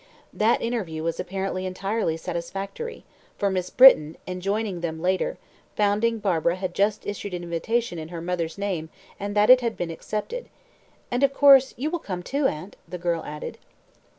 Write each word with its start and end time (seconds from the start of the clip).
That 0.33 0.63
interview 0.63 1.03
was 1.03 1.19
apparently 1.19 1.63
entirely 1.67 2.17
satisfactory, 2.17 3.03
for 3.37 3.51
Miss 3.51 3.69
Britton, 3.69 4.17
enjoining 4.25 4.81
them 4.81 4.99
later, 4.99 5.37
found 5.75 6.03
Barbara 6.23 6.55
had 6.55 6.73
just 6.73 7.05
issued 7.05 7.35
an 7.35 7.43
invitation 7.43 7.99
in 7.99 8.07
her 8.07 8.19
mother's 8.19 8.57
name 8.57 8.89
and 9.19 9.35
that 9.35 9.51
it 9.51 9.61
had 9.61 9.77
been 9.77 9.91
accepted. 9.91 10.49
"And, 11.11 11.21
of 11.21 11.35
course, 11.35 11.75
you 11.77 11.91
will 11.91 11.99
come 11.99 12.23
too, 12.23 12.47
aunt," 12.47 12.77
the 12.87 12.97
girl 12.97 13.23
added. 13.25 13.59